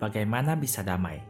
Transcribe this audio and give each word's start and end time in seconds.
Bagaimana 0.00 0.56
bisa 0.56 0.80
damai? 0.80 1.20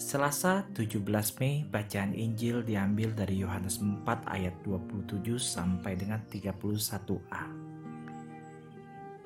Selasa 0.00 0.64
17 0.72 1.04
Mei 1.36 1.68
bacaan 1.68 2.16
Injil 2.16 2.64
diambil 2.64 3.12
dari 3.12 3.44
Yohanes 3.44 3.84
4 3.84 4.08
ayat 4.32 4.56
27 4.64 5.36
sampai 5.36 6.00
dengan 6.00 6.24
31a. 6.24 7.44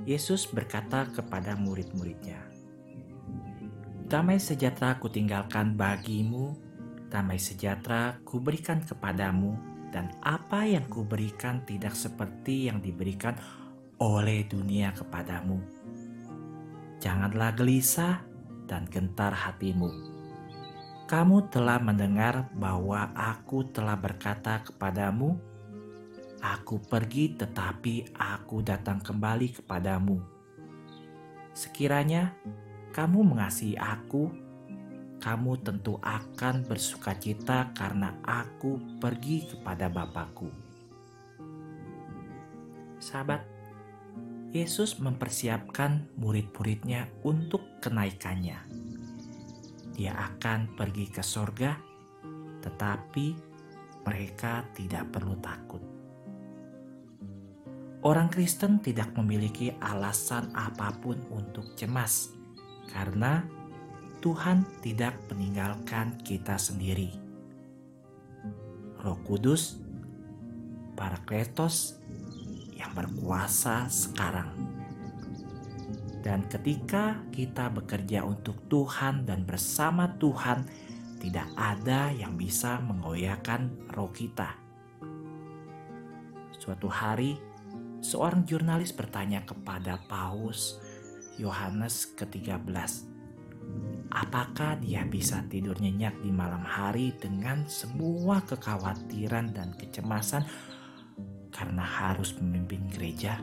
Yesus 0.03 0.51
berkata 0.51 1.07
kepada 1.15 1.55
murid-muridnya, 1.55 2.43
Damai 4.11 4.43
sejahtera 4.43 4.99
kutinggalkan 4.99 5.79
bagimu, 5.79 6.59
damai 7.07 7.39
sejahtera 7.39 8.19
kuberikan 8.27 8.83
kepadamu, 8.83 9.55
dan 9.95 10.11
apa 10.27 10.67
yang 10.67 10.91
kuberikan 10.91 11.63
tidak 11.63 11.95
seperti 11.95 12.67
yang 12.67 12.83
diberikan 12.83 13.39
oleh 14.03 14.43
dunia 14.43 14.91
kepadamu. 14.91 15.63
Janganlah 16.99 17.55
gelisah 17.55 18.36
dan 18.67 18.85
gentar 18.91 19.33
hatimu. 19.33 19.89
Kamu 21.07 21.47
telah 21.55 21.79
mendengar 21.79 22.51
bahwa 22.51 23.15
aku 23.15 23.63
telah 23.71 23.95
berkata 23.95 24.67
kepadamu, 24.67 25.39
"Aku 26.43 26.83
pergi, 26.83 27.39
tetapi 27.39 28.19
aku 28.19 28.61
datang 28.67 28.99
kembali 28.99 29.63
kepadamu." 29.63 30.19
Sekiranya 31.57 32.35
kamu 32.91 33.23
mengasihi 33.23 33.79
Aku, 33.79 34.29
kamu 35.23 35.53
tentu 35.65 35.97
akan 36.05 36.67
bersuka 36.67 37.17
cita 37.17 37.73
karena 37.73 38.19
Aku 38.27 38.77
pergi 39.01 39.49
kepada 39.49 39.89
Bapakku. 39.89 40.53
Sahabat, 43.01 43.56
Yesus 44.55 45.03
mempersiapkan 45.03 46.07
murid-muridnya 46.19 47.11
untuk 47.27 47.83
kenaikannya. 47.83 48.59
Dia 49.97 50.13
akan 50.13 50.77
pergi 50.77 51.07
ke 51.09 51.25
sorga, 51.25 51.75
tetapi 52.63 53.27
mereka 54.07 54.63
tidak 54.77 55.11
perlu 55.11 55.35
takut. 55.43 55.83
Orang 58.07 58.31
Kristen 58.31 58.79
tidak 58.79 59.11
memiliki 59.19 59.75
alasan 59.83 60.55
apa 60.55 60.95
pun 61.03 61.19
untuk 61.35 61.75
cemas, 61.75 62.31
karena 62.93 63.43
Tuhan 64.23 64.63
tidak 64.79 65.19
meninggalkan 65.33 66.15
kita 66.23 66.55
sendiri. 66.55 67.11
Roh 69.03 69.19
Kudus, 69.27 69.83
Parakletos, 70.95 71.99
yang 72.77 72.93
berkuasa 72.93 73.89
sekarang. 73.89 74.53
Dan 76.21 76.45
ketika 76.51 77.23
kita 77.31 77.71
bekerja 77.71 78.27
untuk 78.27 78.67
Tuhan 78.67 79.25
dan 79.25 79.47
bersama 79.47 80.11
Tuhan, 80.19 80.67
tidak 81.23 81.49
ada 81.57 82.13
yang 82.13 82.37
bisa 82.37 82.83
menggoyahkan 82.83 83.91
roh 83.95 84.11
kita. 84.11 84.59
Suatu 86.59 86.91
hari, 86.91 87.39
seorang 88.03 88.43
jurnalis 88.43 88.91
bertanya 88.91 89.47
kepada 89.47 90.03
Paus 90.11 90.83
Yohanes 91.39 92.11
ke-13, 92.19 92.67
apakah 94.11 94.83
dia 94.83 95.07
bisa 95.07 95.47
tidur 95.47 95.79
nyenyak 95.79 96.19
di 96.27 96.35
malam 96.35 96.67
hari 96.67 97.15
dengan 97.23 97.71
semua 97.71 98.43
kekhawatiran 98.43 99.55
dan 99.55 99.79
kecemasan 99.79 100.43
karena 101.57 101.81
harus 101.81 102.37
memimpin 102.37 102.85
gereja. 102.93 103.41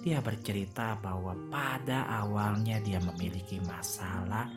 Dia 0.00 0.18
bercerita 0.24 0.96
bahwa 0.98 1.36
pada 1.52 2.08
awalnya 2.08 2.80
dia 2.80 2.98
memiliki 2.98 3.60
masalah, 3.62 4.50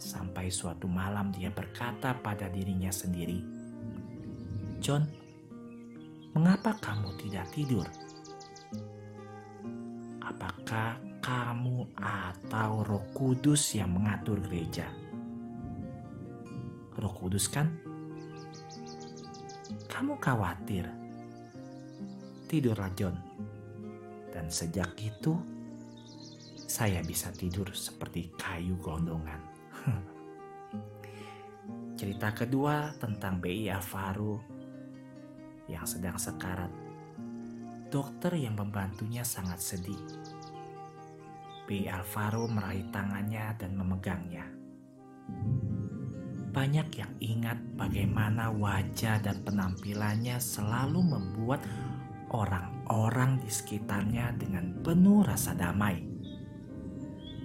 sampai 0.00 0.48
suatu 0.48 0.86
malam 0.86 1.34
dia 1.34 1.52
berkata 1.52 2.16
pada 2.16 2.48
dirinya 2.48 2.88
sendiri, 2.88 3.42
"John, 4.80 5.04
mengapa 6.32 6.78
kamu 6.78 7.20
tidak 7.20 7.52
tidur? 7.52 7.84
Apakah 10.24 10.96
kamu 11.20 11.92
atau 11.98 12.86
Roh 12.86 13.04
Kudus 13.12 13.76
yang 13.76 13.92
mengatur 13.92 14.40
gereja?" 14.40 14.88
Roh 16.96 17.12
Kudus 17.12 17.52
kan 17.52 17.68
kamu 19.96 20.20
khawatir. 20.20 20.84
Tidurlah 22.44 22.92
John. 22.92 23.16
Dan 24.28 24.52
sejak 24.52 24.92
itu, 25.00 25.32
saya 26.68 27.00
bisa 27.00 27.32
tidur 27.32 27.72
seperti 27.72 28.28
kayu 28.36 28.76
gondongan. 28.76 29.40
Cerita 31.98 32.28
kedua 32.36 32.92
tentang 33.00 33.40
BI 33.40 33.72
Alvaro 33.72 34.44
yang 35.64 35.88
sedang 35.88 36.20
sekarat. 36.20 36.68
Dokter 37.88 38.36
yang 38.36 38.52
membantunya 38.52 39.24
sangat 39.24 39.64
sedih. 39.64 40.04
BI 41.64 41.88
Alvaro 41.88 42.44
meraih 42.44 42.84
tangannya 42.92 43.48
dan 43.56 43.72
memegangnya 43.72 44.44
banyak 46.56 46.88
yang 46.96 47.12
ingat 47.20 47.60
bagaimana 47.76 48.48
wajah 48.48 49.20
dan 49.20 49.44
penampilannya 49.44 50.40
selalu 50.40 51.04
membuat 51.04 51.60
orang-orang 52.32 53.36
di 53.44 53.52
sekitarnya 53.52 54.32
dengan 54.40 54.80
penuh 54.80 55.20
rasa 55.20 55.52
damai. 55.52 56.00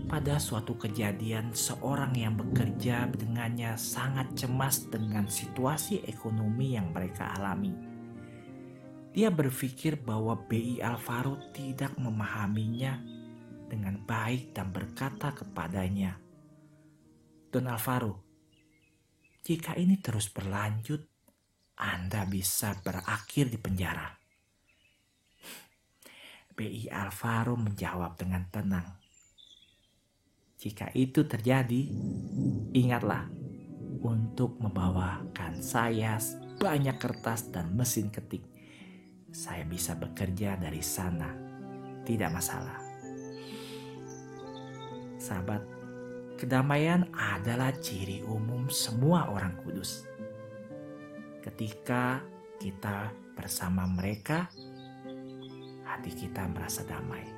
Pada 0.08 0.40
suatu 0.40 0.80
kejadian, 0.80 1.52
seorang 1.52 2.16
yang 2.16 2.40
bekerja 2.40 3.12
dengannya 3.12 3.76
sangat 3.76 4.32
cemas 4.32 4.88
dengan 4.88 5.28
situasi 5.28 6.08
ekonomi 6.08 6.80
yang 6.80 6.96
mereka 6.96 7.36
alami. 7.36 7.76
Dia 9.12 9.28
berpikir 9.28 10.00
bahwa 10.00 10.40
BI 10.48 10.80
Alvaro 10.80 11.36
tidak 11.52 12.00
memahaminya 12.00 12.96
dengan 13.68 14.00
baik 14.08 14.56
dan 14.56 14.72
berkata 14.72 15.36
kepadanya, 15.36 16.16
"Don 17.52 17.68
Alvaro, 17.68 18.31
jika 19.42 19.74
ini 19.74 19.98
terus 19.98 20.30
berlanjut, 20.30 21.02
Anda 21.82 22.30
bisa 22.30 22.78
berakhir 22.86 23.50
di 23.50 23.58
penjara. 23.58 24.22
BI 26.54 26.86
Alvaro 26.94 27.58
menjawab 27.58 28.22
dengan 28.22 28.46
tenang. 28.54 28.86
Jika 30.62 30.94
itu 30.94 31.26
terjadi, 31.26 31.90
ingatlah 32.78 33.26
untuk 34.06 34.62
membawakan 34.62 35.58
saya 35.58 36.22
banyak 36.62 37.02
kertas 37.02 37.50
dan 37.50 37.74
mesin 37.74 38.14
ketik. 38.14 38.46
Saya 39.34 39.66
bisa 39.66 39.98
bekerja 39.98 40.54
dari 40.62 40.86
sana, 40.86 41.34
tidak 42.06 42.30
masalah. 42.30 42.78
Sahabat, 45.18 45.66
Kedamaian 46.42 47.06
adalah 47.14 47.70
ciri 47.70 48.26
umum 48.26 48.66
semua 48.66 49.30
orang 49.30 49.62
kudus. 49.62 50.10
Ketika 51.38 52.18
kita 52.58 53.14
bersama 53.38 53.86
mereka, 53.86 54.50
hati 55.86 56.10
kita 56.10 56.50
merasa 56.50 56.82
damai. 56.82 57.30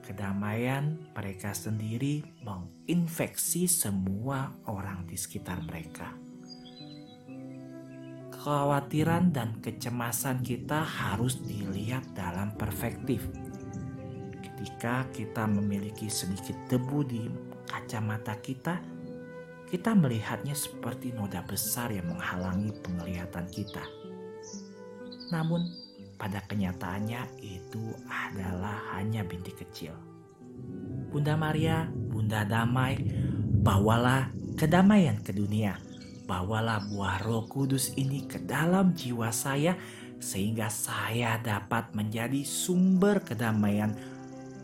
Kedamaian 0.00 1.12
mereka 1.12 1.52
sendiri 1.52 2.24
menginfeksi 2.40 3.68
semua 3.68 4.56
orang 4.64 5.04
di 5.04 5.20
sekitar 5.20 5.60
mereka. 5.68 6.16
Kekhawatiran 8.32 9.36
dan 9.36 9.60
kecemasan 9.60 10.40
kita 10.40 10.80
harus 10.80 11.44
dilihat 11.44 12.08
dalam 12.16 12.56
perspektif 12.56 13.20
Ketika 14.64 15.04
kita 15.12 15.44
memiliki 15.44 16.08
sedikit 16.08 16.56
debu 16.72 17.04
di 17.04 17.28
kacamata 17.68 18.32
kita, 18.40 18.80
kita 19.68 19.92
melihatnya 19.92 20.56
seperti 20.56 21.12
noda 21.12 21.44
besar 21.44 21.92
yang 21.92 22.08
menghalangi 22.08 22.72
penglihatan 22.80 23.44
kita. 23.52 23.84
Namun, 25.28 25.68
pada 26.16 26.40
kenyataannya 26.48 27.44
itu 27.44 27.92
adalah 28.08 28.96
hanya 28.96 29.20
bintik 29.20 29.60
kecil. 29.60 29.92
Bunda 31.12 31.36
Maria, 31.36 31.84
Bunda 31.92 32.48
Damai, 32.48 33.04
bawalah 33.60 34.32
kedamaian 34.56 35.20
ke 35.20 35.36
dunia. 35.36 35.76
Bawalah 36.24 36.88
buah 36.88 37.20
roh 37.20 37.44
kudus 37.44 37.92
ini 38.00 38.24
ke 38.24 38.40
dalam 38.40 38.96
jiwa 38.96 39.28
saya 39.28 39.76
sehingga 40.24 40.72
saya 40.72 41.36
dapat 41.36 41.92
menjadi 41.92 42.40
sumber 42.48 43.20
kedamaian 43.20 44.13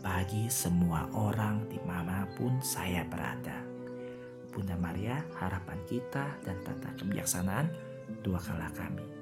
bagi 0.01 0.49
semua 0.49 1.05
orang 1.13 1.69
di 1.69 1.77
mana 1.85 2.25
pun 2.33 2.57
saya 2.65 3.05
berada. 3.05 3.61
Bunda 4.49 4.75
Maria, 4.75 5.21
harapan 5.37 5.77
kita 5.85 6.41
dan 6.41 6.57
tata 6.65 6.89
kebijaksanaan, 6.97 7.69
dua 8.25 8.41
kala 8.41 8.67
kami. 8.73 9.20